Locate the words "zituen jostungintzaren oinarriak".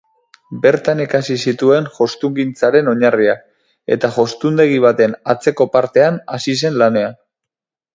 1.51-3.45